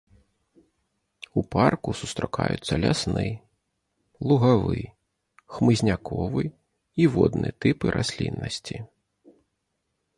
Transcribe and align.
У 1.39 1.43
парку 1.55 1.89
сустракаюцца 1.99 2.73
лясны, 2.85 3.27
лугавы, 4.31 4.81
хмызняковы 5.57 6.43
і 6.53 7.03
водны 7.17 7.49
тыпы 7.67 7.87
расліннасці. 7.99 8.77